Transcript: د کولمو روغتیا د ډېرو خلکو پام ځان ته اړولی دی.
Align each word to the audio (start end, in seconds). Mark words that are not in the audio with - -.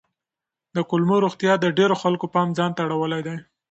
د 0.75 0.77
کولمو 0.89 1.15
روغتیا 1.25 1.53
د 1.59 1.65
ډېرو 1.77 1.95
خلکو 2.03 2.25
پام 2.33 2.47
ځان 2.57 2.71
ته 2.75 2.81
اړولی 2.85 3.21
دی. 3.27 3.37